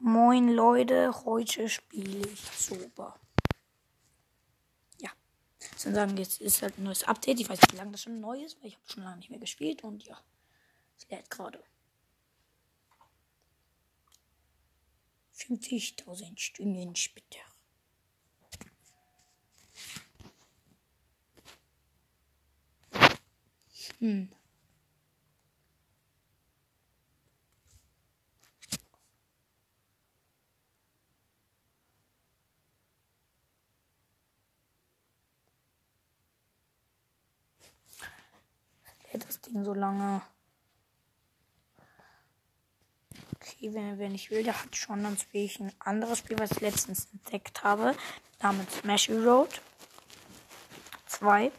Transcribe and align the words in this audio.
Moin 0.00 0.48
Leute, 0.48 1.12
heute 1.24 1.68
spiele 1.68 2.28
ich 2.28 2.40
Sober. 2.40 3.18
Ja. 5.00 5.10
Dann 5.82 5.94
sagen, 5.94 6.16
jetzt 6.16 6.40
ist 6.40 6.62
halt 6.62 6.78
ein 6.78 6.84
neues 6.84 7.02
Update. 7.02 7.40
Ich 7.40 7.48
weiß 7.48 7.60
nicht, 7.60 7.72
wie 7.72 7.78
lange 7.78 7.90
das 7.90 8.02
schon 8.02 8.20
neu 8.20 8.40
ist, 8.40 8.60
weil 8.60 8.68
ich 8.68 8.76
habe 8.76 8.88
schon 8.88 9.02
lange 9.02 9.16
nicht 9.16 9.30
mehr 9.30 9.40
gespielt 9.40 9.82
und 9.82 10.04
ja, 10.04 10.16
es 10.96 11.08
lädt 11.10 11.28
gerade. 11.30 11.62
50.000 15.34 16.38
Stunden 16.38 16.94
später. 16.94 17.40
Hm. 23.98 24.30
Hält 39.18 39.28
das 39.28 39.40
Ding 39.40 39.64
so 39.64 39.74
lange? 39.74 40.22
Okay, 43.34 43.74
wenn, 43.74 43.98
wenn 43.98 44.14
ich 44.14 44.30
will, 44.30 44.44
der 44.44 44.62
hat 44.62 44.76
schon, 44.76 45.02
dann 45.02 45.18
spiele 45.18 45.44
ich 45.44 45.58
ein 45.58 45.72
anderes 45.80 46.18
Spiel, 46.18 46.38
was 46.38 46.52
ich 46.52 46.60
letztens 46.60 47.08
entdeckt 47.12 47.64
habe. 47.64 47.96
Namens 48.40 48.72
Smash 48.76 49.10
Road 49.10 49.60
2. 51.06 51.50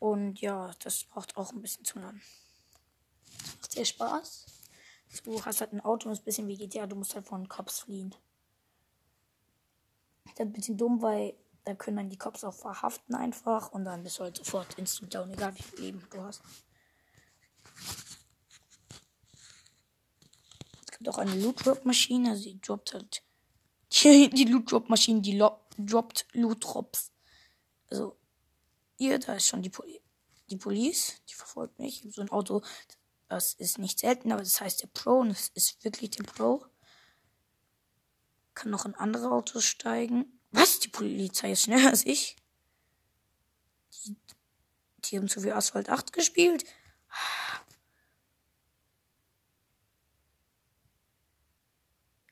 Und 0.00 0.38
ja, 0.42 0.70
das 0.80 1.04
braucht 1.04 1.34
auch 1.38 1.50
ein 1.52 1.62
bisschen 1.62 1.86
zu 1.86 1.98
lang. 1.98 2.20
Macht 3.62 3.72
sehr 3.72 3.86
Spaß. 3.86 4.55
Du 5.24 5.44
hast 5.44 5.60
halt 5.60 5.72
ein 5.72 5.80
Auto 5.80 6.08
und 6.08 6.12
ist 6.12 6.20
ein 6.20 6.24
bisschen 6.24 6.48
wie 6.48 6.56
GTA, 6.56 6.86
du 6.86 6.96
musst 6.96 7.14
halt 7.14 7.26
von 7.26 7.48
Cops 7.48 7.80
fliehen. 7.80 8.14
Das 10.24 10.34
ist 10.34 10.40
ein 10.40 10.52
bisschen 10.52 10.76
dumm, 10.76 11.00
weil 11.02 11.34
da 11.64 11.74
können 11.74 11.96
dann 11.96 12.10
die 12.10 12.16
Cops 12.16 12.44
auch 12.44 12.54
verhaften 12.54 13.14
einfach 13.14 13.72
und 13.72 13.84
dann 13.84 14.02
bist 14.02 14.18
du 14.18 14.24
halt 14.24 14.36
sofort 14.36 14.78
instant 14.78 15.14
down, 15.14 15.30
egal 15.32 15.56
wie 15.56 15.62
viel 15.62 15.80
Leben 15.80 16.06
du 16.10 16.22
hast. 16.22 16.42
Es 20.84 20.98
gibt 20.98 21.08
auch 21.08 21.18
eine 21.18 21.34
Loot 21.34 21.64
Drop 21.66 21.84
Maschine, 21.84 22.30
also 22.30 22.44
die 22.44 22.60
droppt 22.60 22.94
halt 22.94 23.22
die, 24.02 24.30
die 24.30 24.44
Loot 24.44 24.70
Drop 24.70 24.88
Maschine, 24.88 25.20
die 25.20 25.38
droppt 25.78 26.26
Loot 26.32 26.64
Drops. 26.64 27.10
Also 27.90 28.16
hier, 28.96 29.18
da 29.18 29.34
ist 29.34 29.48
schon 29.48 29.62
die, 29.62 29.70
Poli 29.70 30.00
die 30.50 30.56
Police, 30.56 31.14
die 31.28 31.34
verfolgt 31.34 31.78
mich. 31.78 32.06
So 32.10 32.22
ein 32.22 32.30
Auto, 32.30 32.62
das 33.28 33.54
ist 33.54 33.78
nicht 33.78 33.98
selten, 33.98 34.32
aber 34.32 34.42
das 34.42 34.60
heißt 34.60 34.82
der 34.82 34.88
Pro 34.88 35.18
und 35.20 35.30
das 35.30 35.48
ist 35.48 35.84
wirklich 35.84 36.10
der 36.10 36.24
Pro. 36.24 36.64
Kann 38.54 38.70
noch 38.70 38.86
in 38.86 38.94
andere 38.94 39.30
Autos 39.30 39.64
steigen. 39.64 40.40
Was? 40.50 40.80
Die 40.80 40.88
Polizei 40.88 41.52
ist 41.52 41.62
schneller 41.62 41.90
als 41.90 42.06
ich? 42.06 42.36
Die, 43.92 44.16
die 45.04 45.16
haben 45.18 45.28
zu 45.28 45.40
viel 45.40 45.52
Asphalt 45.52 45.90
8 45.90 46.12
gespielt. 46.12 46.64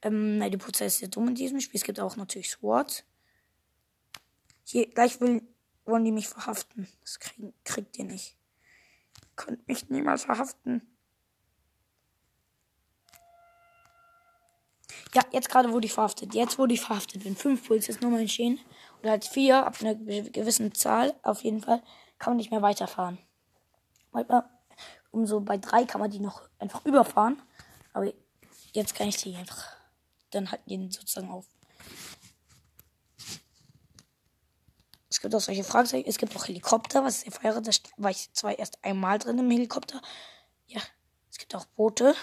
Ähm, 0.02 0.38
nein, 0.38 0.50
die 0.50 0.58
Polizei 0.58 0.86
ist 0.86 0.98
sehr 0.98 1.08
dumm 1.08 1.28
in 1.28 1.34
diesem 1.34 1.60
Spiel. 1.60 1.78
Es 1.78 1.84
gibt 1.84 1.98
auch 1.98 2.16
natürlich 2.16 2.50
SWAT. 2.50 3.04
Hier, 4.64 4.86
gleich 4.86 5.20
will 5.20 5.42
wollen 5.84 6.04
die 6.04 6.12
mich 6.12 6.28
verhaften. 6.28 6.88
Das 7.00 7.18
krieg, 7.18 7.52
kriegt 7.64 7.98
ihr 7.98 8.04
nicht. 8.04 8.36
Könnt 9.36 9.66
mich 9.66 9.88
niemals 9.90 10.24
verhaften. 10.24 10.82
Ja, 15.14 15.22
jetzt 15.30 15.48
gerade 15.48 15.72
wurde 15.72 15.86
ich 15.86 15.92
verhaftet. 15.92 16.34
Jetzt 16.34 16.58
wurde 16.58 16.74
ich 16.74 16.80
verhaftet. 16.80 17.24
Wenn 17.24 17.36
fünf 17.36 17.66
Polizisten 17.66 18.12
entstehen 18.14 18.58
oder 19.00 19.12
halt 19.12 19.24
vier 19.24 19.64
ab 19.64 19.76
einer 19.80 19.94
gewissen 19.94 20.74
Zahl, 20.74 21.14
auf 21.22 21.42
jeden 21.42 21.60
Fall, 21.60 21.82
kann 22.18 22.32
man 22.32 22.38
nicht 22.38 22.50
mehr 22.50 22.62
weiterfahren. 22.62 23.18
Manchmal, 24.10 24.48
umso 25.12 25.40
bei 25.40 25.56
drei 25.56 25.84
kann 25.84 26.00
man 26.00 26.10
die 26.10 26.18
noch 26.18 26.42
einfach 26.58 26.84
überfahren. 26.84 27.40
Aber 27.92 28.12
jetzt 28.72 28.94
kann 28.94 29.08
ich 29.08 29.16
die 29.18 29.36
einfach 29.36 29.76
dann 30.30 30.50
halt 30.50 30.62
den 30.68 30.90
sozusagen 30.90 31.30
auf. 31.30 31.46
Es 35.24 35.30
gibt 35.30 35.36
auch 35.36 35.40
solche 35.40 35.64
Fragezeichen. 35.64 36.06
Es 36.06 36.18
gibt 36.18 36.36
auch 36.36 36.46
Helikopter, 36.46 37.02
was 37.02 37.22
ich 37.22 37.32
feiere. 37.32 37.62
Da 37.62 37.70
war 37.96 38.10
ich 38.10 38.30
zwar 38.34 38.58
erst 38.58 38.84
einmal 38.84 39.18
drin 39.18 39.38
im 39.38 39.50
Helikopter. 39.50 40.02
Ja, 40.66 40.82
es 41.30 41.38
gibt 41.38 41.54
auch 41.54 41.64
Boote. 41.64 42.14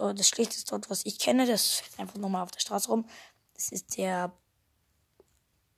Oh, 0.00 0.12
das 0.12 0.28
schlechteste 0.28 0.70
dort, 0.70 0.90
was 0.90 1.06
ich 1.06 1.20
kenne, 1.20 1.46
das 1.46 1.76
fällt 1.76 2.00
einfach 2.00 2.16
nochmal 2.16 2.42
auf 2.42 2.50
der 2.50 2.58
Straße 2.58 2.88
rum. 2.88 3.06
Das 3.54 3.68
ist 3.68 3.96
der 3.96 4.32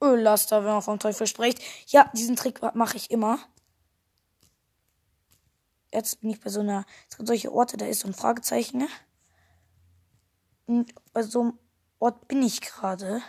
Öllaster, 0.02 0.64
wenn 0.64 0.72
man 0.72 0.80
vom 0.80 0.98
Teufel 0.98 1.26
spricht. 1.26 1.60
Ja, 1.88 2.10
diesen 2.14 2.34
Trick 2.34 2.62
mache 2.74 2.96
ich 2.96 3.10
immer. 3.10 3.38
Jetzt 5.92 6.22
bin 6.22 6.30
ich 6.30 6.40
bei 6.40 6.48
so 6.48 6.60
einer. 6.60 6.86
Es 7.10 7.18
gibt 7.18 7.26
solche 7.26 7.52
Orte, 7.52 7.76
da 7.76 7.84
ist 7.84 8.00
so 8.00 8.08
ein 8.08 8.14
Fragezeichen. 8.14 8.78
Ne? 8.78 8.88
Und 10.64 10.94
bei 11.12 11.22
so 11.22 11.42
einem 11.42 11.58
Ort 11.98 12.28
bin 12.28 12.42
ich 12.42 12.60
gerade. 12.60 13.22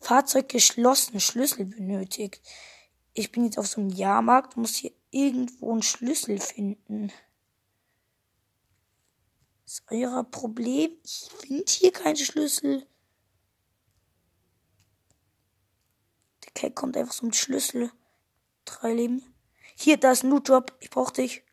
Fahrzeug 0.00 0.48
geschlossen, 0.48 1.20
Schlüssel 1.20 1.66
benötigt. 1.66 2.42
Ich 3.12 3.30
bin 3.30 3.44
jetzt 3.44 3.58
auf 3.58 3.68
so 3.68 3.80
einem 3.80 3.90
Jahrmarkt, 3.90 4.56
muss 4.56 4.74
hier 4.74 4.92
irgendwo 5.10 5.72
einen 5.72 5.82
Schlüssel 5.82 6.40
finden. 6.40 7.12
ist 9.64 9.84
euer 9.88 10.24
Problem? 10.24 10.90
Ich 11.04 11.30
finde 11.38 11.64
hier 11.68 11.92
keinen 11.92 12.16
Schlüssel. 12.16 12.86
Der 16.44 16.52
Kerl 16.52 16.72
kommt 16.72 16.96
einfach 16.96 17.14
so 17.14 17.26
mit 17.26 17.36
Schlüssel. 17.36 17.92
Drei 18.64 18.94
Leben. 18.94 19.22
Hier, 19.76 19.96
da 19.96 20.12
ist 20.12 20.24
ein 20.24 20.30
Loot-Drop. 20.30 20.76
Ich 20.80 20.90
brauch 20.90 21.12
dich. 21.12 21.44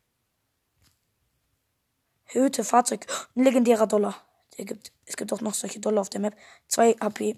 Erhöhte 2.26 2.64
Fahrzeug. 2.64 3.06
Ein 3.34 3.44
legendärer 3.44 3.86
Dollar. 3.86 4.31
Der 4.58 4.64
gibt, 4.64 4.92
es 5.06 5.16
gibt 5.16 5.32
auch 5.32 5.40
noch 5.40 5.54
solche 5.54 5.80
Dollar 5.80 6.00
auf 6.02 6.10
der 6.10 6.20
Map. 6.20 6.36
2 6.68 7.00
AP. 7.00 7.36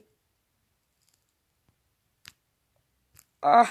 Ah. 3.41 3.69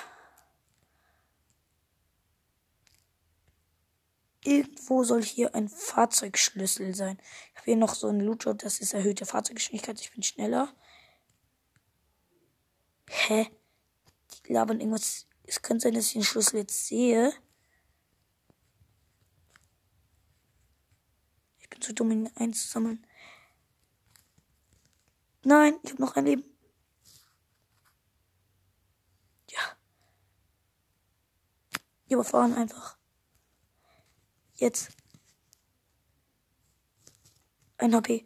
Irgendwo 4.45 5.03
soll 5.03 5.23
hier 5.23 5.55
ein 5.55 5.69
Fahrzeugschlüssel 5.69 6.93
sein. 6.95 7.17
Ich 7.51 7.55
habe 7.55 7.65
hier 7.65 7.75
noch 7.77 7.95
so 7.95 8.07
ein 8.07 8.19
Loot 8.19 8.45
das 8.45 8.79
ist 8.79 8.93
erhöhte 8.93 9.25
Fahrzeuggeschwindigkeit. 9.25 9.99
Ich 10.01 10.11
bin 10.11 10.21
schneller. 10.21 10.73
Hä? 13.09 13.47
Die 14.45 14.53
labern 14.53 14.79
irgendwas. 14.79 15.27
Es 15.43 15.61
könnte 15.61 15.83
sein, 15.83 15.93
dass 15.93 16.07
ich 16.07 16.13
den 16.13 16.23
Schlüssel 16.23 16.57
jetzt 16.57 16.87
sehe. 16.87 17.33
Ich 21.59 21.69
bin 21.69 21.81
zu 21.81 21.93
dumm, 21.93 22.11
ihn 22.11 22.29
einzusammeln. 22.35 23.05
Nein, 25.45 25.75
ich 25.83 25.91
habe 25.91 26.01
noch 26.01 26.15
ein 26.15 26.25
Leben. 26.25 26.43
Ja. 29.49 29.77
Wir 32.07 32.15
überfahren 32.15 32.53
einfach. 32.53 32.97
Jetzt. 34.55 34.91
Ein 37.77 37.93
HP. 37.93 38.25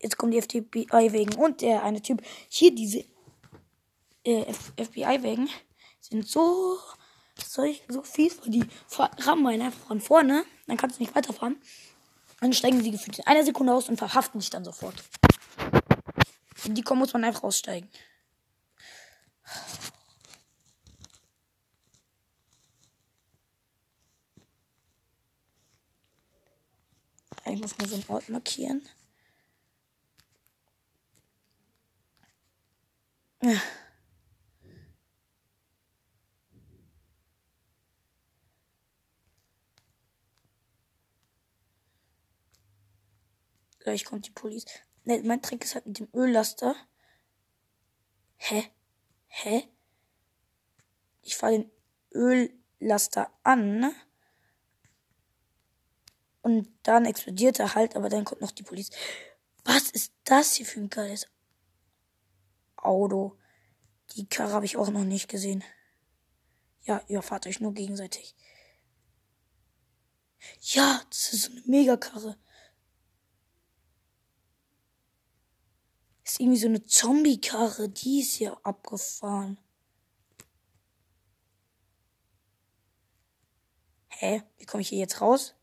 Jetzt 0.00 0.16
kommen 0.18 0.32
die 0.32 0.40
FBI-Wegen 0.40 1.34
und 1.36 1.60
der 1.60 1.82
eine 1.82 2.00
Typ. 2.00 2.22
Hier 2.48 2.74
diese 2.74 3.04
äh, 4.24 4.52
FBI-Wegen 4.52 5.48
sind 6.00 6.26
so 6.26 6.78
so, 7.38 7.64
so 7.88 8.02
fies, 8.02 8.38
weil 8.42 8.50
die 8.50 8.64
rammen 8.98 9.60
einfach 9.60 9.86
von 9.86 10.00
vorne. 10.00 10.44
Dann 10.66 10.76
kannst 10.76 10.98
du 10.98 11.02
nicht 11.02 11.14
weiterfahren. 11.14 11.56
Dann 12.40 12.52
steigen 12.52 12.82
sie 12.82 12.90
gefühlt 12.90 13.18
in 13.18 13.26
einer 13.26 13.44
Sekunde 13.44 13.72
aus 13.72 13.88
und 13.88 13.96
verhaften 13.96 14.40
dich 14.40 14.50
dann 14.50 14.64
sofort. 14.64 14.94
In 16.64 16.74
die 16.74 16.82
kommen 16.82 17.00
muss 17.00 17.12
man 17.12 17.24
einfach 17.24 17.42
aussteigen. 17.42 17.88
Ich 27.46 27.60
muss 27.60 27.76
mal 27.78 27.88
so 27.88 27.94
einen 27.94 28.04
Ort 28.08 28.28
markieren. 28.30 28.82
Ja. 33.42 33.60
Gleich 43.84 44.04
kommt 44.04 44.26
die 44.26 44.30
Police. 44.30 44.64
Ne, 45.04 45.22
mein 45.22 45.42
Trick 45.42 45.62
ist 45.62 45.74
halt 45.74 45.86
mit 45.86 45.98
dem 45.98 46.08
Öllaster. 46.14 46.74
Hä? 48.36 48.64
Hä? 49.26 49.68
Ich 51.20 51.36
fahre 51.36 51.52
den 51.52 51.70
Öllaster 52.14 53.30
an. 53.42 53.94
Und 56.40 56.68
dann 56.82 57.04
explodiert 57.04 57.58
er 57.58 57.74
halt, 57.74 57.94
aber 57.94 58.08
dann 58.08 58.24
kommt 58.24 58.40
noch 58.40 58.50
die 58.50 58.62
Polizei. 58.62 58.96
Was 59.64 59.90
ist 59.90 60.14
das 60.24 60.54
hier 60.54 60.66
für 60.66 60.80
ein 60.80 60.90
geiles 60.90 61.26
Auto? 62.76 63.38
Die 64.12 64.26
Karre 64.26 64.52
habe 64.52 64.66
ich 64.66 64.78
auch 64.78 64.88
noch 64.88 65.04
nicht 65.04 65.28
gesehen. 65.28 65.62
Ja, 66.82 67.02
ihr 67.08 67.20
fahrt 67.20 67.46
euch 67.46 67.60
nur 67.60 67.74
gegenseitig. 67.74 68.34
Ja, 70.60 71.02
das 71.10 71.34
ist 71.34 71.42
so 71.42 71.52
eine 71.52 71.62
Megakarre. 71.66 72.38
Ist 76.24 76.40
irgendwie 76.40 76.58
so 76.58 76.68
eine 76.68 76.84
Zombie-Karre, 76.84 77.88
die 77.88 78.20
ist 78.20 78.34
hier 78.34 78.58
abgefahren. 78.64 79.58
Hä? 84.08 84.42
Wie 84.58 84.64
komme 84.64 84.80
ich 84.80 84.88
hier 84.88 84.98
jetzt 84.98 85.20
raus? 85.20 85.54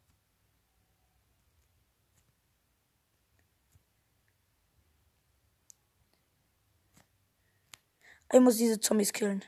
Ich 8.33 8.39
muss 8.39 8.57
diese 8.57 8.79
Zombies 8.79 9.11
killen. 9.11 9.43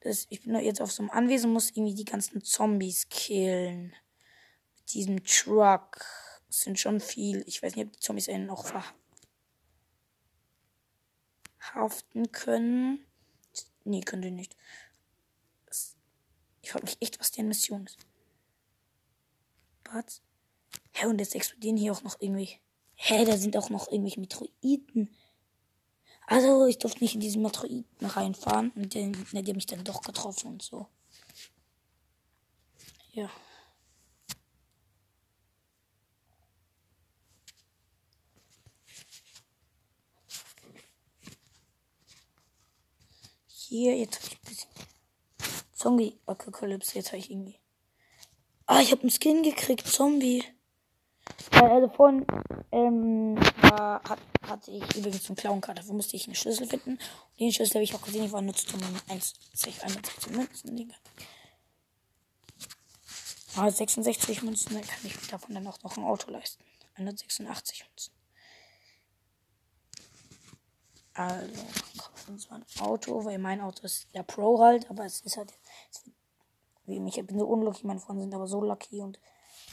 Das, 0.00 0.26
ich 0.28 0.42
bin 0.42 0.54
jetzt 0.56 0.80
auf 0.80 0.92
so 0.92 1.02
einem 1.02 1.10
Anwesen, 1.10 1.52
muss 1.52 1.70
irgendwie 1.70 1.94
die 1.94 2.04
ganzen 2.04 2.44
Zombies 2.44 3.08
killen. 3.08 3.94
Mit 4.76 4.94
diesem 4.94 5.24
Truck. 5.24 6.04
Sind 6.56 6.78
schon 6.78 7.00
viel. 7.00 7.44
Ich 7.46 7.62
weiß 7.62 7.76
nicht, 7.76 7.86
ob 7.86 7.92
die 7.92 8.00
Zombies 8.00 8.30
einen 8.30 8.46
noch 8.46 8.64
verhaften 11.58 12.32
können. 12.32 13.04
Nee, 13.84 14.00
können 14.00 14.22
die 14.22 14.30
nicht. 14.30 14.56
Ich 16.62 16.70
frage 16.72 16.86
mich 16.86 16.96
echt, 17.00 17.20
was 17.20 17.30
deren 17.30 17.48
Mission 17.48 17.84
ist. 17.84 17.98
Was? 19.84 20.22
Hä, 20.92 21.04
und 21.04 21.20
jetzt 21.20 21.34
explodieren 21.34 21.76
hier 21.76 21.92
auch 21.92 22.02
noch 22.02 22.18
irgendwie. 22.20 22.58
Hä, 22.94 23.26
da 23.26 23.36
sind 23.36 23.54
auch 23.58 23.68
noch 23.68 23.88
irgendwelche 23.92 24.20
Metroiden. 24.20 25.14
Also, 26.26 26.64
ich 26.64 26.78
durfte 26.78 27.04
nicht 27.04 27.14
in 27.14 27.20
diesen 27.20 27.42
Metroiden 27.42 27.84
reinfahren. 28.00 28.70
Und 28.70 28.94
der, 28.94 29.08
der, 29.10 29.42
der 29.42 29.54
mich 29.54 29.66
dann 29.66 29.84
doch 29.84 30.00
getroffen 30.00 30.52
und 30.52 30.62
so. 30.62 30.88
Ja. 33.12 33.30
Hier, 43.68 43.96
jetzt 43.96 44.20
habe 44.20 44.26
ich 44.28 44.38
ein 44.38 44.44
bisschen. 44.44 44.70
Zombie-Apokalypse, 45.72 46.94
jetzt 46.94 47.08
habe 47.08 47.18
ich 47.18 47.30
irgendwie. 47.30 47.58
Ah, 48.66 48.80
ich 48.80 48.92
habe 48.92 49.02
einen 49.02 49.10
Skin 49.10 49.42
gekriegt, 49.42 49.86
Zombie. 49.88 50.44
Also 51.50 51.88
von, 51.88 52.24
ähm, 52.70 53.36
da 53.62 54.00
hat, 54.04 54.20
hatte 54.42 54.70
ich 54.70 54.94
übrigens 54.94 55.28
einen 55.28 55.36
Clown-Card. 55.36 55.78
Dafür 55.78 55.94
musste 55.94 56.14
ich 56.14 56.26
einen 56.26 56.36
Schlüssel 56.36 56.68
finden. 56.68 56.92
Und 56.92 57.40
den 57.40 57.52
Schlüssel 57.52 57.74
habe 57.74 57.84
ich 57.84 57.94
auch 57.94 58.02
gesehen. 58.02 58.24
Ich 58.24 58.32
war 58.32 58.40
nutzt 58.40 58.72
um 58.72 58.80
1, 59.08 59.34
61 59.52 60.30
Münzen. 60.30 60.76
Digga. 60.76 60.94
Ah, 63.56 63.70
66 63.70 64.42
Münzen, 64.42 64.74
dann 64.74 64.86
kann 64.86 65.00
ich 65.02 65.16
davon 65.28 65.54
dann 65.54 65.66
auch 65.66 65.82
noch 65.82 65.96
ein 65.96 66.04
Auto 66.04 66.30
leisten. 66.30 66.62
186 66.94 67.84
Münzen. 67.88 68.12
Also, 71.16 71.62
kommt 72.26 72.40
zwar 72.40 72.58
ein 72.58 72.64
Auto, 72.80 73.24
weil 73.24 73.38
mein 73.38 73.60
Auto 73.60 73.84
ist 73.84 74.08
der 74.14 74.22
Pro 74.22 74.60
halt, 74.60 74.90
aber 74.90 75.04
es 75.06 75.20
ist 75.20 75.36
halt, 75.36 75.52
es, 75.90 76.04
wie 76.84 77.00
mich, 77.00 77.16
ich 77.16 77.26
bin 77.26 77.38
so 77.38 77.46
unlucky, 77.46 77.86
meine 77.86 78.00
Freunde 78.00 78.22
sind 78.22 78.34
aber 78.34 78.46
so 78.46 78.60
lucky 78.60 79.00
und 79.00 79.18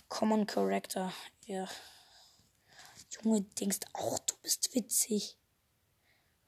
Common 0.08 0.48
Character. 0.48 1.12
Ja. 1.46 1.68
Junge, 3.10 3.42
denkst 3.42 3.80
auch, 3.94 4.20
du 4.20 4.36
bist 4.42 4.74
witzig. 4.74 5.38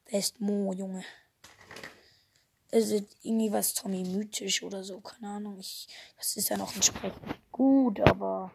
Wer 0.06 0.20
ist 0.20 0.40
Mo, 0.40 0.74
Junge? 0.74 1.04
Es 2.72 2.92
ist 2.92 3.18
irgendwie 3.24 3.52
was 3.52 3.74
Tommy 3.74 4.04
mythisch 4.04 4.64
oder 4.64 4.84
so, 4.84 5.00
keine 5.02 5.30
Ahnung. 5.30 5.60
Ich, 5.60 5.88
das 6.18 6.36
ist 6.38 6.50
ja 6.50 6.58
noch 6.58 6.74
entsprechend 6.76 7.22
gut, 7.52 8.00
aber. 8.02 8.52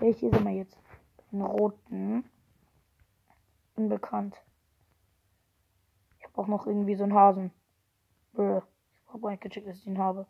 Welche 0.00 0.30
sind 0.30 0.44
wir 0.44 0.52
jetzt? 0.52 0.76
Den 1.30 1.42
roten. 1.42 2.24
Unbekannt. 3.74 4.36
Ich 6.18 6.24
habe 6.24 6.38
auch 6.38 6.46
noch 6.46 6.66
irgendwie 6.66 6.94
so 6.94 7.04
einen 7.04 7.14
Hasen. 7.14 7.50
Brr. 8.32 8.66
Ich 9.06 9.12
habe 9.12 9.30
nicht 9.30 9.42
gecheckt, 9.42 9.66
dass 9.66 9.78
ich 9.78 9.84
den 9.84 9.98
habe. 9.98 10.26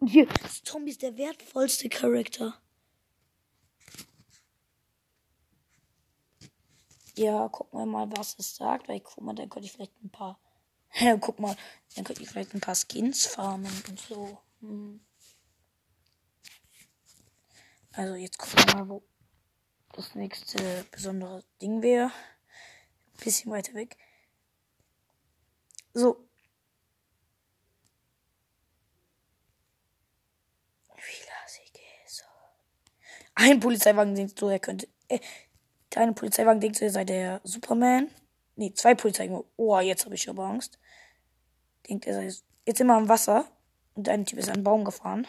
Und 0.00 0.08
hier, 0.08 0.28
Zombie 0.64 0.90
ist 0.90 1.02
der 1.02 1.16
wertvollste 1.16 1.88
Charakter. 1.88 2.54
Ja, 7.16 7.48
gucken 7.48 7.80
wir 7.80 7.86
mal, 7.86 8.08
was 8.16 8.38
es 8.38 8.54
sagt. 8.54 8.88
Weil, 8.88 9.00
guck 9.00 9.24
mal, 9.24 9.34
dann 9.34 9.48
könnte 9.48 9.66
ich 9.66 9.72
vielleicht 9.72 10.02
ein 10.02 10.10
paar. 10.10 10.38
Ja, 11.00 11.16
guck 11.16 11.38
mal, 11.38 11.54
dann 11.94 12.04
könnte 12.04 12.22
ich 12.22 12.30
vielleicht 12.30 12.54
ein 12.54 12.60
paar 12.60 12.74
Skins 12.74 13.26
farmen 13.26 13.70
und 13.88 14.00
so. 14.00 14.38
Hm. 14.60 15.00
Also, 17.92 18.14
jetzt 18.14 18.38
gucken 18.38 18.64
wir 18.66 18.74
mal, 18.76 18.88
wo 18.88 19.02
das 19.92 20.14
nächste 20.14 20.86
besondere 20.90 21.44
Ding 21.60 21.82
wäre. 21.82 22.10
Bisschen 23.22 23.50
weiter 23.50 23.74
weg. 23.74 23.96
So, 25.94 26.28
Ein 33.40 33.60
Polizeiwagen 33.60 34.16
denkt 34.16 34.36
so, 34.36 34.48
er 34.48 34.58
könnte. 34.58 34.88
Äh, 35.06 35.20
deine 35.90 36.12
Polizeiwagen 36.12 36.60
denkt 36.60 36.76
so, 36.76 36.84
er 36.84 36.90
sei 36.90 37.04
der 37.04 37.40
Superman. 37.44 38.10
Nee, 38.56 38.72
zwei 38.74 38.96
Polizeiwagen. 38.96 39.44
Oh, 39.56 39.78
jetzt 39.78 40.04
habe 40.06 40.16
ich 40.16 40.28
aber 40.28 40.44
Angst. 40.44 40.80
Denkt 41.88 42.08
er 42.08 42.14
sei 42.14 42.36
jetzt 42.66 42.80
immer 42.80 42.96
am 42.96 43.08
Wasser. 43.08 43.44
Und 43.94 44.08
ein 44.08 44.26
Typ 44.26 44.40
ist 44.40 44.48
an 44.48 44.56
einen 44.56 44.64
Baum 44.64 44.84
gefahren. 44.84 45.24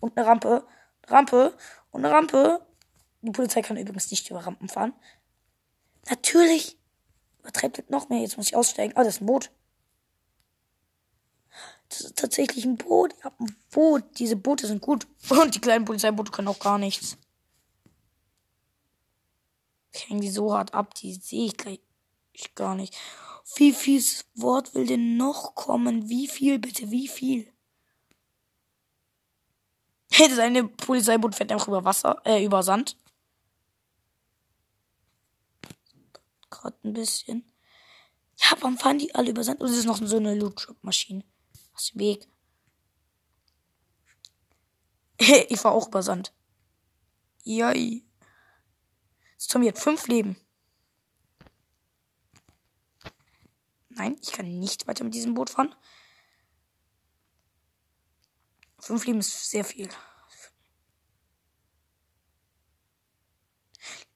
Und 0.00 0.18
eine 0.18 0.26
Rampe. 0.26 0.66
Rampe. 1.06 1.56
Und 1.92 2.04
eine 2.04 2.12
Rampe. 2.12 2.66
Die 3.22 3.30
Polizei 3.30 3.62
kann 3.62 3.76
übrigens 3.76 4.10
nicht 4.10 4.28
über 4.28 4.44
Rampen 4.44 4.68
fahren. 4.68 4.92
Natürlich. 6.10 6.76
Übertreibt 7.44 7.78
es 7.78 7.90
noch 7.90 8.08
mehr. 8.08 8.20
Jetzt 8.20 8.38
muss 8.38 8.48
ich 8.48 8.56
aussteigen. 8.56 8.94
Ah, 8.96 9.04
das 9.04 9.16
ist 9.16 9.20
ein 9.20 9.26
Boot. 9.26 9.50
Das 11.90 12.00
ist 12.00 12.16
tatsächlich 12.16 12.64
ein 12.64 12.78
Boot. 12.78 13.14
Ich 13.18 13.24
hab 13.24 13.38
ein 13.38 13.54
Boot. 13.70 14.02
Diese 14.18 14.34
Boote 14.34 14.66
sind 14.66 14.80
gut. 14.80 15.06
Und 15.28 15.54
die 15.54 15.60
kleinen 15.60 15.84
Polizeiboote 15.84 16.32
können 16.32 16.48
auch 16.48 16.58
gar 16.58 16.78
nichts. 16.78 17.18
Ich 19.92 20.08
hänge 20.08 20.22
die 20.22 20.30
so 20.30 20.54
hart 20.54 20.72
ab, 20.74 20.94
die 20.94 21.12
sehe 21.14 21.46
ich 21.46 21.56
gleich 21.56 21.80
ich 22.32 22.54
gar 22.54 22.74
nicht. 22.74 22.96
Wie 23.56 23.72
viel 23.72 24.02
Wort 24.34 24.74
will 24.74 24.86
denn 24.86 25.16
noch 25.16 25.54
kommen? 25.54 26.08
Wie 26.08 26.26
viel, 26.26 26.58
bitte, 26.58 26.90
wie 26.90 27.06
viel? 27.06 27.46
Hätte 30.10 30.34
seine 30.34 30.64
Polizeiboot 30.64 31.34
fährt 31.34 31.52
einfach 31.52 31.68
über 31.68 31.84
Wasser, 31.84 32.20
äh, 32.24 32.44
über 32.44 32.62
Sand. 32.62 32.96
Gerade 36.54 36.78
ein 36.84 36.92
bisschen. 36.92 37.52
Ja, 38.36 38.56
warum 38.60 38.78
fahren 38.78 38.98
die 38.98 39.14
alle 39.14 39.30
über 39.30 39.42
Sand? 39.42 39.60
Und 39.60 39.68
es 39.68 39.76
ist 39.76 39.86
noch 39.86 39.98
so 39.98 40.16
eine 40.16 40.34
Loot-Drop-Maschine. 40.34 41.24
Aus 41.74 41.90
dem 41.90 42.00
Weg. 42.00 42.28
ich 45.18 45.64
war 45.64 45.72
auch 45.72 45.88
über 45.88 46.02
Sand. 46.02 46.32
Jai. 47.42 48.02
Tommy 49.48 49.66
hat 49.66 49.78
fünf 49.78 50.08
Leben. 50.08 50.36
Nein, 53.90 54.16
ich 54.20 54.32
kann 54.32 54.58
nicht 54.58 54.86
weiter 54.86 55.04
mit 55.04 55.14
diesem 55.14 55.34
Boot 55.34 55.50
fahren. 55.50 55.74
Fünf 58.80 59.06
Leben 59.06 59.20
ist 59.20 59.50
sehr 59.50 59.64
viel. 59.64 59.88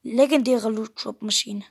Legendäre 0.02 0.70
Loot 0.70 1.04
Drop 1.04 1.22
Maschine. 1.22 1.64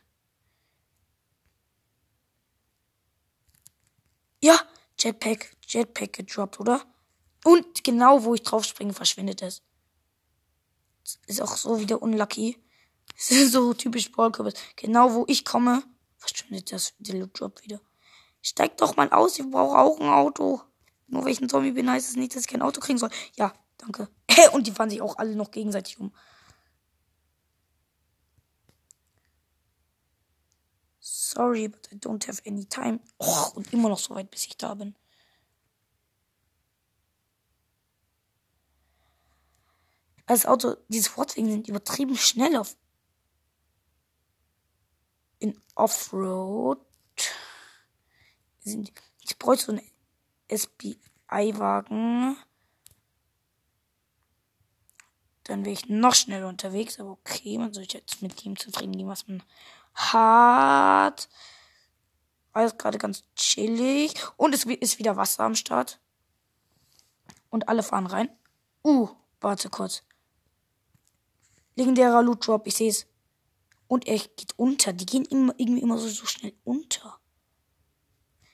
Ja, 4.48 4.58
Jetpack, 4.98 5.58
Jetpack 5.68 6.13
gedroppt, 6.13 6.62
oder? 6.62 6.82
Und 7.44 7.84
genau 7.84 8.24
wo 8.24 8.34
ich 8.34 8.44
drauf 8.44 8.63
springe, 8.63 8.94
verschwindet 8.94 9.42
es. 9.42 9.62
Ist 11.25 11.42
auch 11.42 11.58
so 11.58 11.82
wieder 11.82 12.01
unlucky. 12.01 12.58
so 13.18 13.74
typisch 13.74 14.10
Ballkürbis. 14.10 14.54
Genau 14.77 15.13
wo 15.13 15.25
ich 15.27 15.44
komme, 15.44 15.84
verschwindet 16.16 16.72
das 16.72 16.94
Loot 17.00 17.38
Drop 17.38 17.62
wieder. 17.62 17.82
Steig 18.42 18.77
doch 18.77 18.96
mal 18.96 19.10
aus, 19.10 19.38
ich 19.38 19.51
brauche 19.51 19.77
auch 19.77 20.00
ein 20.00 20.08
Auto. 20.08 20.62
Nur 21.08 21.25
ein 21.25 21.50
Zombie 21.50 21.74
bin, 21.74 21.92
heißt 21.92 22.12
es 22.12 22.16
nicht, 22.16 22.34
dass 22.34 22.44
ich 22.44 22.48
kein 22.48 22.62
Auto 22.62 22.80
kriegen 22.80 23.00
soll. 23.00 23.10
Ja, 23.36 23.54
danke. 23.77 24.08
Und 24.54 24.66
die 24.66 24.72
fahren 24.72 24.89
sich 24.89 25.01
auch 25.01 25.18
alle 25.18 25.36
noch 25.36 25.51
gegenseitig 25.51 26.00
um. 26.00 26.13
Sorry, 31.38 31.67
but 31.67 31.88
I 31.91 31.96
don't 31.98 32.25
have 32.25 32.41
any 32.48 32.65
time. 32.65 33.00
Oh, 33.20 33.51
und 33.53 33.72
immer 33.72 33.89
noch 33.89 34.00
so 34.00 34.15
weit, 34.15 34.32
bis 34.32 34.48
ich 34.48 34.58
da 34.58 34.74
bin. 34.74 34.96
Das 40.25 40.48
Auto, 40.48 40.77
diese 40.88 41.12
Fortwegen 41.12 41.51
sind 41.51 41.67
übertrieben 41.67 42.17
schnell 42.17 42.56
auf. 42.56 42.75
In 45.38 45.62
Offroad. 45.75 46.79
Ich 48.63 49.38
bräuchte 49.38 49.65
so 49.67 49.74
einen 49.74 49.84
SBI-Wagen. 50.50 52.36
Dann 55.44 55.65
wäre 55.65 55.74
ich 55.74 55.88
noch 55.88 56.15
schneller 56.15 56.48
unterwegs, 56.48 57.00
aber 57.00 57.12
okay, 57.12 57.60
man 57.60 57.74
soll 57.74 57.86
jetzt 57.88 58.24
mit 58.24 58.44
dem 58.44 58.58
zufrieden 58.58 58.98
gehen, 58.98 59.08
was 59.08 59.27
man 59.27 59.44
hat. 59.98 61.27
Alles 62.54 62.77
gerade 62.77 62.98
ganz 62.98 63.24
chillig. 63.36 64.13
Und 64.38 64.54
es 64.54 64.66
ist 64.66 65.00
wieder 65.00 65.18
Wasser 65.18 65.44
am 65.44 65.56
Start. 65.56 66.00
Und 67.50 67.70
alle 67.70 67.84
fahren 67.84 68.08
rein. 68.08 68.30
Uh, 68.84 69.10
warte 69.42 69.70
kurz. 69.70 70.04
Legendärer 71.75 72.24
Loot 72.24 72.48
Drop, 72.48 72.66
ich 72.66 72.75
sehe 72.75 72.89
es. 72.89 73.06
Und 73.88 74.08
er 74.08 74.18
geht 74.18 74.58
unter. 74.58 74.94
Die 74.94 75.06
gehen 75.06 75.25
immer, 75.25 75.54
irgendwie 75.58 75.82
immer 75.82 75.98
so, 75.98 76.08
so 76.08 76.25
schnell 76.25 76.54
unter. 76.63 77.20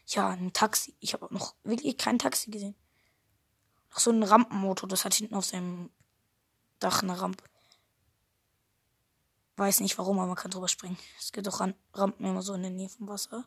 Ja, 0.08 0.30
ein 0.30 0.54
Taxi. 0.54 0.96
Ich 1.00 1.14
habe 1.14 1.34
noch 1.34 1.56
wirklich 1.64 1.98
kein 1.98 2.20
Taxi 2.20 2.52
gesehen. 2.52 2.76
Noch 3.92 4.00
so 4.00 4.12
ein 4.12 4.24
Rampenmotor, 4.24 4.90
das 4.90 5.06
hat 5.06 5.14
hinten 5.14 5.36
auf 5.36 5.46
seinem 5.46 5.90
Dach 6.80 7.02
eine 7.04 7.20
Rampe. 7.20 7.44
Weiß 9.56 9.82
nicht 9.82 9.98
warum, 9.98 10.18
aber 10.18 10.28
man 10.28 10.36
kann 10.36 10.52
drüber 10.52 10.68
springen. 10.68 10.98
Es 11.20 11.32
gibt 11.32 11.48
auch 11.48 11.60
Rampen 11.94 12.26
immer 12.26 12.42
so 12.42 12.54
in 12.54 12.64
der 12.64 12.72
Nähe 12.72 12.90
vom 12.90 13.08
Wasser. 13.08 13.46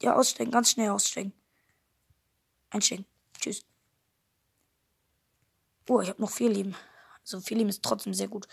Ja, 0.00 0.14
aussteigen, 0.14 0.52
ganz 0.52 0.70
schnell 0.70 0.90
aussteigen. 0.90 1.32
Einsteigen. 2.70 3.06
Tschüss. 3.40 3.64
Oh, 5.88 6.00
ich 6.00 6.08
habe 6.08 6.20
noch 6.20 6.30
vier 6.30 6.50
Leben. 6.50 6.76
Also 7.20 7.40
vier 7.40 7.56
Leben 7.56 7.70
ist 7.70 7.82
trotzdem 7.82 8.14
sehr 8.14 8.28
gut. 8.28 8.46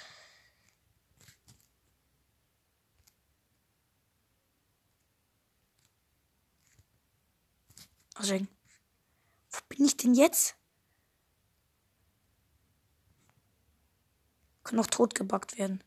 Aussteigen. 8.15 8.47
Wo 9.51 9.59
bin 9.69 9.85
ich 9.85 9.97
denn 9.97 10.13
jetzt? 10.15 10.55
Kann 14.63 14.77
noch 14.77 14.87
totgebackt 14.87 15.57
werden. 15.57 15.83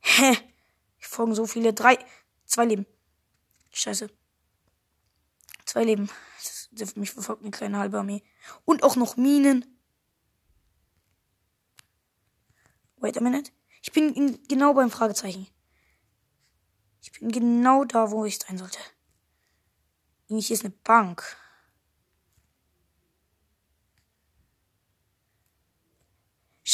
Hä? 0.00 0.36
Ich 0.98 1.06
folgen 1.06 1.34
so 1.34 1.46
viele. 1.46 1.72
Drei. 1.72 1.98
Zwei 2.44 2.64
Leben. 2.66 2.86
Scheiße. 3.72 4.10
Zwei 5.64 5.84
Leben. 5.84 6.08
Das, 6.72 6.96
mich 6.96 7.10
verfolgt 7.10 7.42
eine 7.42 7.50
kleine 7.50 7.78
halbe 7.78 7.98
Armee. 7.98 8.22
Und 8.64 8.82
auch 8.82 8.96
noch 8.96 9.16
Minen. 9.16 9.66
Wait 12.96 13.18
a 13.18 13.20
minute. 13.20 13.50
Ich 13.82 13.90
bin 13.92 14.14
in, 14.14 14.42
genau 14.46 14.74
beim 14.74 14.90
Fragezeichen. 14.90 15.48
Ich 17.02 17.10
bin 17.12 17.32
genau 17.32 17.84
da, 17.84 18.10
wo 18.12 18.24
ich 18.24 18.38
sein 18.38 18.58
sollte. 18.58 18.78
Hier 20.28 20.38
ist 20.38 20.64
eine 20.64 20.72
Bank. 20.84 21.36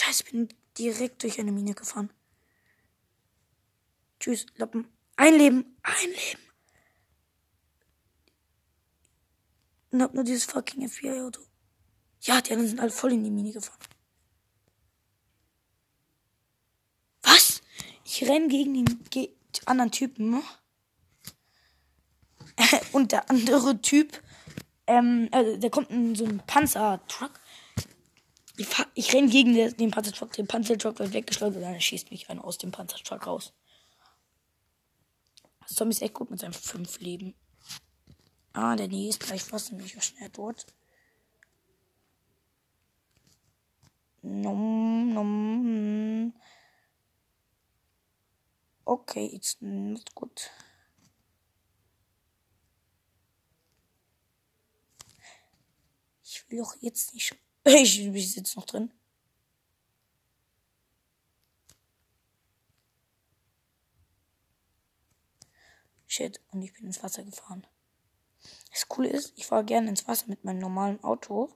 Scheiße, 0.08 0.24
ich 0.24 0.30
bin 0.30 0.48
direkt 0.78 1.22
durch 1.22 1.38
eine 1.38 1.52
Mine 1.52 1.74
gefahren. 1.74 2.10
Tschüss, 4.18 4.46
Lappen. 4.56 4.88
Ein 5.16 5.34
Leben, 5.34 5.76
ein 5.82 6.08
Leben. 6.08 6.42
Und 9.90 10.02
hab 10.02 10.14
nur 10.14 10.24
dieses 10.24 10.44
fucking 10.44 10.88
FBI-Auto. 10.88 11.42
Ja, 12.22 12.40
die 12.40 12.52
anderen 12.52 12.68
sind 12.68 12.80
alle 12.80 12.90
voll 12.90 13.12
in 13.12 13.24
die 13.24 13.30
Mine 13.30 13.52
gefahren. 13.52 13.78
Was? 17.22 17.60
Ich 18.04 18.26
renn 18.26 18.48
gegen 18.48 18.74
den 18.74 19.04
ge 19.10 19.34
anderen 19.66 19.90
Typen. 19.90 20.42
Und 22.92 23.12
der 23.12 23.28
andere 23.28 23.80
Typ, 23.82 24.22
ähm, 24.86 25.28
also 25.32 25.56
der 25.58 25.70
kommt 25.70 25.90
in 25.90 26.14
so 26.14 26.24
einen 26.24 26.40
Panzertruck 26.40 27.38
ich, 28.58 28.68
ich 28.94 29.14
renne 29.14 29.28
gegen 29.28 29.54
den 29.54 29.90
Panzertruck. 29.92 30.32
Der 30.32 30.42
Panzertruck 30.42 30.98
wird 30.98 31.12
weggeschleudert 31.12 31.56
und 31.56 31.62
dann 31.62 31.80
schießt 31.80 32.10
mich 32.10 32.28
einer 32.28 32.44
aus 32.44 32.58
dem 32.58 32.72
Panzertruck 32.72 33.26
raus. 33.26 33.52
Das 35.60 35.76
Zombie 35.76 35.94
ist 35.94 36.02
echt 36.02 36.14
gut 36.14 36.30
mit 36.30 36.40
seinem 36.40 36.52
fünf 36.52 36.98
Leben. 36.98 37.34
Ah, 38.52 38.74
der 38.74 38.90
ist 38.90 39.20
gleich 39.20 39.44
fast 39.44 39.70
nämlich 39.70 40.02
schnell 40.02 40.30
dort. 40.30 40.66
Nom, 44.22 45.14
nom. 45.14 46.34
Okay, 48.84 49.26
it's 49.26 49.56
not 49.60 50.12
good. 50.16 50.50
Ich 56.24 56.50
will 56.50 56.58
doch 56.58 56.74
jetzt 56.80 57.14
nicht 57.14 57.36
ich, 57.76 58.00
ich 58.00 58.32
sitze 58.32 58.58
noch 58.58 58.64
drin. 58.64 58.90
Shit, 66.06 66.40
und 66.50 66.62
ich 66.62 66.72
bin 66.72 66.86
ins 66.86 67.02
Wasser 67.02 67.22
gefahren. 67.24 67.66
Das 68.70 68.88
Coole 68.88 69.10
ist, 69.10 69.34
ich 69.36 69.46
fahre 69.46 69.64
gerne 69.64 69.90
ins 69.90 70.08
Wasser 70.08 70.26
mit 70.28 70.44
meinem 70.44 70.60
normalen 70.60 71.02
Auto. 71.04 71.54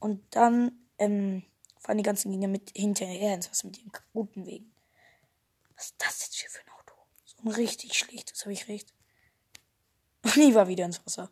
Und 0.00 0.24
dann 0.34 0.72
ähm, 0.98 1.44
fahren 1.78 1.98
die 1.98 2.02
ganzen 2.02 2.32
Gegner 2.32 2.48
mit 2.48 2.72
hinterher 2.74 3.34
ins 3.34 3.48
Wasser 3.48 3.68
mit 3.68 3.78
ihren 3.78 3.92
guten 4.12 4.46
Wegen. 4.46 4.74
Was 5.76 5.86
ist 5.86 5.94
das 5.98 6.20
jetzt 6.22 6.34
hier 6.34 6.50
für 6.50 6.62
ein 6.62 6.72
Auto? 6.72 6.94
So 7.24 7.36
ein 7.42 7.48
richtig 7.48 7.96
schlechtes, 7.96 8.42
habe 8.42 8.52
ich 8.52 8.66
recht. 8.66 8.92
Und 10.24 10.36
ich 10.36 10.54
war 10.54 10.66
wieder 10.66 10.86
ins 10.86 11.04
Wasser. 11.06 11.30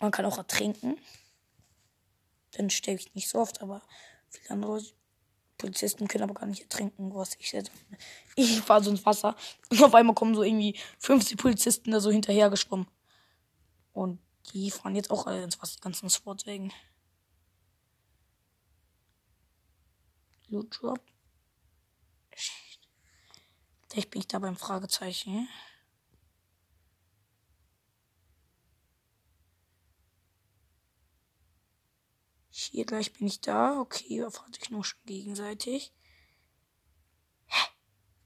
Man 0.00 0.10
kann 0.10 0.26
auch 0.26 0.38
ertrinken. 0.38 0.98
Dann 2.52 2.70
sterbe 2.70 3.00
ich 3.00 3.14
nicht 3.14 3.28
so 3.28 3.38
oft, 3.38 3.62
aber 3.62 3.82
viele 4.28 4.50
andere 4.50 4.82
Polizisten 5.58 6.08
können 6.08 6.24
aber 6.24 6.34
gar 6.34 6.46
nicht 6.46 6.62
ertrinken, 6.62 7.14
was 7.14 7.36
ich 7.38 7.50
sehr. 7.50 7.64
Ich 8.36 8.60
fahre 8.60 8.82
so 8.82 8.90
ins 8.90 9.06
Wasser 9.06 9.36
und 9.70 9.82
auf 9.82 9.94
einmal 9.94 10.14
kommen 10.14 10.34
so 10.34 10.42
irgendwie 10.42 10.78
50 10.98 11.38
Polizisten 11.38 11.90
da 11.90 12.00
so 12.00 12.10
hinterher 12.10 12.50
geschwommen. 12.50 12.86
Und 13.92 14.20
die 14.52 14.70
fahren 14.70 14.96
jetzt 14.96 15.10
auch 15.10 15.26
alle 15.26 15.42
ins 15.42 15.60
Wasser, 15.60 15.76
die 15.76 15.82
ganzen 15.82 16.10
Sportwagen. 16.10 16.72
Loot 20.48 20.80
Drop. 20.80 21.00
Vielleicht 23.88 24.10
bin 24.10 24.20
ich 24.20 24.26
da 24.26 24.40
beim 24.40 24.56
Fragezeichen. 24.56 25.48
Hier 32.56 32.86
gleich 32.86 33.12
bin 33.12 33.26
ich 33.26 33.40
da. 33.40 33.80
Okay, 33.80 34.20
erfahrt 34.20 34.54
sich 34.54 34.70
nur 34.70 34.84
schon 34.84 35.00
gegenseitig. 35.06 35.92
Hä? 37.46 37.68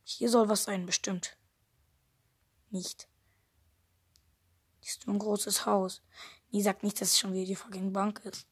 Hier 0.04 0.28
soll 0.28 0.50
was 0.50 0.64
sein, 0.64 0.84
bestimmt. 0.84 1.38
Nicht. 2.68 3.08
Hier 4.80 4.90
ist 4.90 5.06
nur 5.06 5.16
ein 5.16 5.18
großes 5.18 5.64
Haus. 5.64 6.02
Nie 6.50 6.62
sagt 6.62 6.82
nicht, 6.82 7.00
dass 7.00 7.12
es 7.12 7.18
schon 7.18 7.32
wieder 7.32 7.46
die 7.46 7.56
fucking 7.56 7.94
Bank 7.94 8.20
ist. 8.26 8.46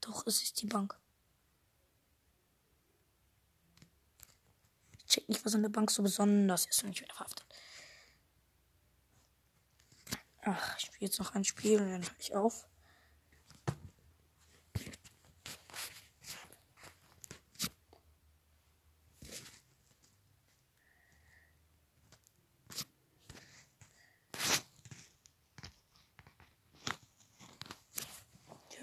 Doch, 0.00 0.26
es 0.26 0.42
ist 0.42 0.60
die 0.60 0.66
Bank. 0.66 0.98
Ich 4.98 5.04
check 5.04 5.28
nicht, 5.28 5.44
was 5.44 5.54
an 5.54 5.62
der 5.62 5.68
Bank 5.68 5.92
so 5.92 6.02
besonders 6.02 6.66
ist 6.66 6.82
und 6.82 6.90
ich 6.90 7.02
werde 7.02 7.14
verhaftet. 7.14 7.46
Ach, 10.42 10.76
ich 10.76 10.86
spiele 10.86 11.06
jetzt 11.06 11.20
noch 11.20 11.36
ein 11.36 11.44
Spiel 11.44 11.80
und 11.80 11.88
dann 11.92 12.02
höre 12.02 12.18
ich 12.18 12.34
auf. 12.34 12.66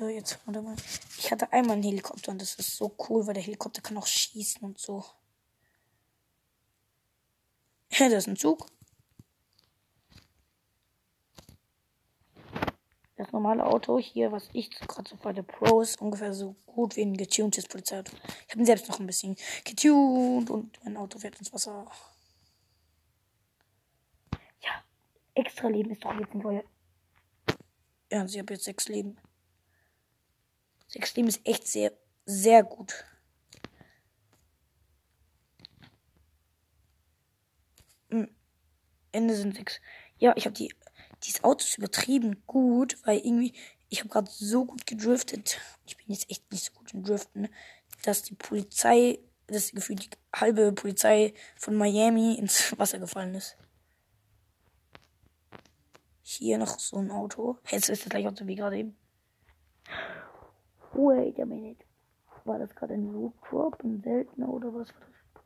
Ja, 0.01 0.09
jetzt 0.09 0.39
warte 0.47 0.63
mal. 0.63 0.75
Ich 1.19 1.31
hatte 1.31 1.53
einmal 1.53 1.73
einen 1.73 1.83
Helikopter 1.83 2.31
und 2.31 2.41
das 2.41 2.55
ist 2.55 2.75
so 2.75 2.95
cool, 3.07 3.27
weil 3.27 3.35
der 3.35 3.43
Helikopter 3.43 3.83
kann 3.83 3.97
auch 3.99 4.07
schießen 4.07 4.63
und 4.63 4.79
so. 4.79 5.05
Ja, 7.91 8.09
das 8.09 8.23
ist 8.23 8.27
ein 8.27 8.35
Zug. 8.35 8.65
Das 13.15 13.31
normale 13.31 13.63
Auto 13.63 13.99
hier, 13.99 14.31
was 14.31 14.49
ich 14.53 14.71
gerade 14.71 15.07
so 15.07 15.17
bei 15.17 15.33
der 15.33 15.43
Pro 15.43 15.81
ist, 15.81 16.01
ungefähr 16.01 16.33
so 16.33 16.55
gut 16.65 16.95
wie 16.95 17.03
ein 17.03 17.15
getuntes 17.15 17.67
Polizeiauto. 17.67 18.13
Ich 18.47 18.53
habe 18.53 18.61
ihn 18.61 18.65
selbst 18.65 18.89
noch 18.89 18.99
ein 18.99 19.05
bisschen 19.05 19.35
getuned 19.63 20.49
und 20.49 20.83
mein 20.83 20.97
Auto 20.97 21.19
fährt 21.19 21.37
ins 21.37 21.53
Wasser. 21.53 21.85
Ja, 24.63 24.83
extra 25.35 25.67
Leben 25.67 25.91
ist 25.91 26.03
doch 26.03 26.19
jetzt 26.19 26.33
ein 26.33 26.39
neuer. 26.39 26.63
Ja, 28.11 28.27
sie 28.27 28.39
hat 28.39 28.49
jetzt 28.49 28.63
sechs 28.63 28.87
Leben. 28.87 29.19
Sechs 30.91 31.15
Leben 31.15 31.29
ist 31.29 31.39
echt 31.45 31.65
sehr, 31.67 31.93
sehr 32.25 32.63
gut. 32.63 33.05
Hm. 38.09 38.29
Ende 39.13 39.33
sind 39.35 39.55
sechs. 39.55 39.79
Ja, 40.17 40.33
ich 40.35 40.45
habe 40.45 40.53
die. 40.53 40.73
Dieses 41.23 41.45
Auto 41.45 41.63
ist 41.63 41.77
übertrieben 41.77 42.43
gut, 42.45 42.97
weil 43.05 43.19
irgendwie. 43.19 43.53
Ich 43.87 43.99
habe 43.99 44.09
gerade 44.09 44.29
so 44.29 44.65
gut 44.65 44.85
gedriftet. 44.85 45.59
Ich 45.85 45.95
bin 45.95 46.07
jetzt 46.09 46.29
echt 46.29 46.51
nicht 46.51 46.65
so 46.65 46.73
gut 46.73 46.93
im 46.93 47.03
Driften, 47.03 47.47
dass 48.03 48.23
die 48.23 48.35
Polizei, 48.35 49.19
das 49.47 49.71
Gefühl, 49.71 49.95
die 49.95 50.09
halbe 50.35 50.73
Polizei 50.73 51.33
von 51.55 51.75
Miami 51.75 52.35
ins 52.35 52.77
Wasser 52.77 52.99
gefallen 52.99 53.35
ist. 53.35 53.55
Hier 56.21 56.57
noch 56.57 56.79
so 56.79 56.97
ein 56.97 57.11
Auto. 57.11 57.59
Jetzt 57.69 57.89
ist 57.89 58.03
das 58.03 58.09
gleiche 58.09 58.27
Auto 58.27 58.45
wie 58.45 58.55
gerade 58.55 58.77
eben. 58.77 58.97
Wait 60.93 61.39
a 61.39 61.45
minute. 61.45 61.83
War 62.45 62.59
das 62.59 62.73
gerade 62.75 62.93
ein 62.95 63.09
Root 63.09 63.33
Drop, 63.49 63.83
ein 63.83 64.01
seltener 64.01 64.49
oder 64.49 64.73
was 64.73 64.89
war 64.93 65.07
das? 65.07 65.43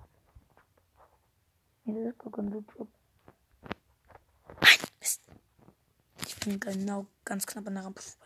Nee, 1.85 2.03
das 2.03 2.13
ist 2.13 2.19
gar 2.19 2.31
kein 2.31 2.47
Root 2.51 2.65
Drop. 2.73 2.87
Nein, 4.61 4.79
Mist. 4.99 5.21
Ich 6.25 6.35
bin 6.39 6.59
genau 6.59 7.05
ganz 7.25 7.45
knapp 7.45 7.67
an 7.67 7.75
der 7.75 7.85
Rampe 7.85 8.01
vorbei. 8.01 8.25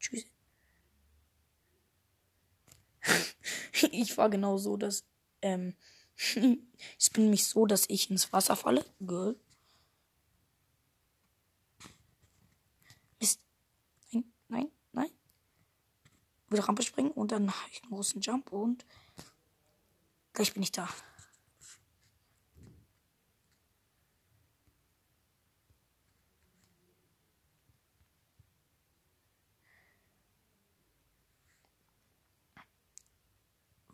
Tschüss. 0.00 0.24
Ich 4.16 4.18
war 4.18 4.30
genau 4.30 4.56
so, 4.56 4.78
dass. 4.78 5.04
Ähm, 5.42 5.74
ich 6.16 7.12
bin 7.12 7.24
nämlich 7.24 7.46
so, 7.46 7.66
dass 7.66 7.84
ich 7.90 8.10
ins 8.10 8.32
Wasser 8.32 8.56
falle. 8.56 8.82
Girl. 8.98 9.38
Mist. 13.20 13.40
Nein, 14.10 14.24
nein, 14.48 14.70
nein. 14.92 15.10
Wieder 16.48 16.64
Rampe 16.64 16.82
springen 16.82 17.10
und 17.10 17.30
dann 17.30 17.50
habe 17.50 17.70
ich 17.70 17.82
einen 17.82 17.92
großen 17.92 18.22
Jump 18.22 18.52
und 18.52 18.86
gleich 20.32 20.54
bin 20.54 20.62
ich 20.62 20.72
da. 20.72 20.88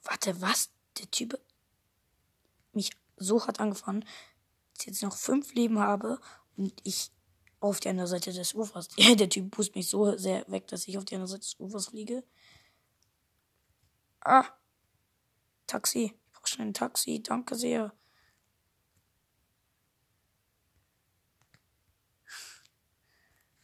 Warte, 0.05 0.41
was? 0.41 0.71
Der 0.99 1.11
Typ 1.11 1.41
mich 2.73 2.91
so 3.17 3.47
hart 3.47 3.61
angefahren, 3.61 4.01
dass 4.01 4.81
ich 4.81 4.87
jetzt 4.87 5.03
noch 5.03 5.17
fünf 5.17 5.55
Leben 5.55 5.79
habe 5.79 6.21
und 6.57 6.81
ich 6.85 7.11
auf 7.61 7.81
die 7.81 7.89
andere 7.89 8.07
Seite 8.09 8.33
des 8.33 8.55
Ufers. 8.55 8.89
Der 8.99 9.29
Typ 9.29 9.51
pust 9.51 9.75
mich 9.75 9.89
so 9.89 10.17
sehr 10.19 10.45
weg, 10.49 10.67
dass 10.67 10.89
ich 10.89 10.99
auf 10.99 11.05
die 11.05 11.15
andere 11.15 11.29
Seite 11.29 11.43
des 11.43 11.59
Ufers 11.61 11.88
fliege. 11.88 12.25
Ah. 14.21 14.47
Taxi. 15.67 16.15
Ich 16.15 16.33
brauche 16.33 16.49
schnell 16.49 16.69
ein 16.69 16.75
Taxi. 16.75 17.23
Danke 17.23 17.55
sehr. 17.55 17.95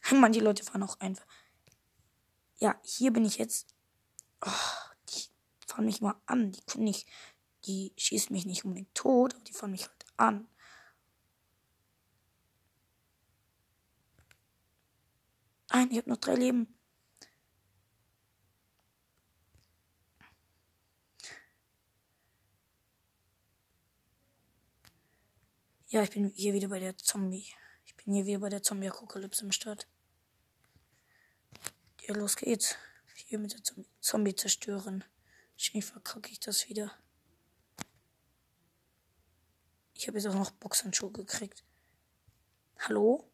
Manche 0.11 0.39
Leute 0.39 0.63
fahren 0.63 0.83
auch 0.83 0.99
einfach. 0.99 1.25
Ja, 2.57 2.79
hier 2.83 3.11
bin 3.11 3.25
ich 3.25 3.37
jetzt. 3.37 3.75
Oh, 4.45 4.49
die 4.49 4.88
fahren 5.69 5.85
mich 5.85 6.01
mal 6.01 6.19
an. 6.25 6.51
Die 6.51 6.61
können 6.61 6.85
nicht. 6.85 7.07
Die 7.65 7.93
schießen 7.97 8.33
mich 8.33 8.45
nicht 8.45 8.65
unbedingt 8.65 8.93
tot, 8.95 9.33
aber 9.35 9.43
die 9.43 9.53
fahren 9.53 9.71
mich 9.71 9.87
halt 9.87 10.05
an. 10.17 10.47
Nein, 15.71 15.91
ich 15.91 15.97
habe 15.97 16.09
noch 16.09 16.17
drei 16.17 16.35
Leben. 16.35 16.75
Ja, 25.87 26.03
ich 26.03 26.11
bin 26.11 26.29
hier 26.29 26.53
wieder 26.53 26.69
bei 26.69 26.79
der 26.79 26.97
Zombie. 26.97 27.47
Ich 27.85 27.95
bin 27.95 28.13
hier 28.13 28.25
wieder 28.25 28.39
bei 28.39 28.49
der 28.49 28.63
Zombie-Apokalypse 28.63 29.43
im 29.43 29.51
Start. 29.51 29.87
Ja, 32.01 32.15
los 32.15 32.35
geht's. 32.35 32.75
Hier 33.15 33.39
mit 33.39 33.53
der 33.53 33.85
Zombie 33.99 34.35
zerstören. 34.35 35.03
Wahrscheinlich 35.59 35.85
verkacke 35.87 36.29
ich 36.31 36.39
das 36.39 36.69
wieder. 36.69 36.89
Ich 39.93 40.07
habe 40.07 40.17
jetzt 40.17 40.25
auch 40.27 40.33
noch 40.33 40.51
Boxhandschuhe 40.51 41.11
gekriegt. 41.11 41.65
Hallo? 42.77 43.29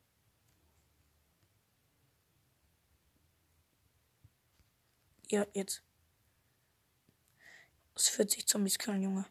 Ja, 5.30 5.46
jetzt. 5.54 5.84
Aus 7.94 8.10
40 8.10 8.48
Zombies 8.48 8.80
killen, 8.80 9.04
Junge. 9.04 9.28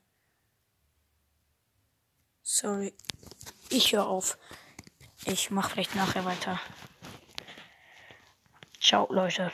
Sorry. 2.45 2.95
Ich 3.71 3.93
höre 3.93 4.07
auf. 4.07 4.39
Ich 5.25 5.51
mache 5.51 5.71
vielleicht 5.71 5.97
nachher 5.97 6.25
weiter. 6.25 6.61
Ciao, 8.79 9.13
Leute. 9.13 9.51